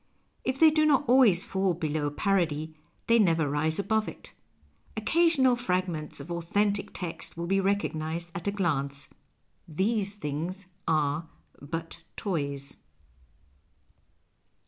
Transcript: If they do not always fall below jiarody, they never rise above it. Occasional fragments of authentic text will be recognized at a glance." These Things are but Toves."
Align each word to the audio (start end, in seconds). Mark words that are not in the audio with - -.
If 0.43 0.59
they 0.59 0.71
do 0.71 0.83
not 0.83 1.07
always 1.07 1.45
fall 1.45 1.75
below 1.75 2.09
jiarody, 2.09 2.73
they 3.05 3.19
never 3.19 3.47
rise 3.47 3.77
above 3.77 4.07
it. 4.07 4.33
Occasional 4.97 5.55
fragments 5.55 6.19
of 6.19 6.31
authentic 6.31 6.89
text 6.91 7.37
will 7.37 7.45
be 7.45 7.59
recognized 7.59 8.31
at 8.33 8.47
a 8.47 8.51
glance." 8.51 9.09
These 9.83 10.15
Things 10.15 10.65
are 10.87 11.29
but 11.61 12.01
Toves." 12.17 12.77